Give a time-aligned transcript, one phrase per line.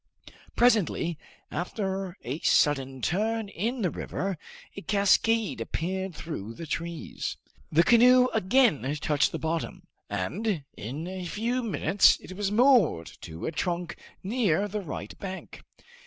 [0.55, 1.19] Presently,
[1.51, 4.39] after a sudden turn of the river,
[4.75, 7.37] a cascade appeared through the trees.
[7.71, 13.45] The canoe again touched the bottom, and in a few minutes it was moored to
[13.45, 15.63] a trunk near the right bank.